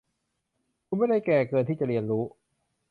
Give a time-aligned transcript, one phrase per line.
[0.87, 2.23] คุณไม่ได้แก่เกินที่จะเรียนรู้